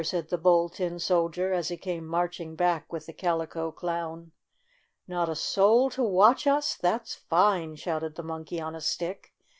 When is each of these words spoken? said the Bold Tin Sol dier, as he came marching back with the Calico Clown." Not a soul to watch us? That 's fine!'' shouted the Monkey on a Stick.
said 0.03 0.29
the 0.29 0.37
Bold 0.39 0.73
Tin 0.73 0.97
Sol 0.97 1.29
dier, 1.29 1.53
as 1.53 1.67
he 1.67 1.77
came 1.77 2.07
marching 2.07 2.55
back 2.55 2.91
with 2.91 3.05
the 3.05 3.13
Calico 3.13 3.71
Clown." 3.71 4.31
Not 5.07 5.29
a 5.29 5.35
soul 5.35 5.91
to 5.91 6.01
watch 6.01 6.47
us? 6.47 6.75
That 6.75 7.07
's 7.07 7.13
fine!'' 7.13 7.75
shouted 7.75 8.15
the 8.15 8.23
Monkey 8.23 8.59
on 8.59 8.73
a 8.73 8.81
Stick. 8.81 9.31